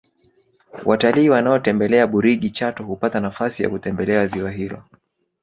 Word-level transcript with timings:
Watalii 0.85 1.29
wanaotembelea 1.29 2.07
burigi 2.07 2.49
chato 2.49 2.83
hupata 2.83 3.19
nafasi 3.19 3.63
ya 3.63 3.69
kutembelea 3.69 4.27
ziwa 4.27 4.51
hilo 4.51 4.83